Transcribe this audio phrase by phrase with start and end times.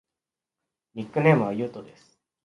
[0.95, 2.19] ニックネームはゆうとです。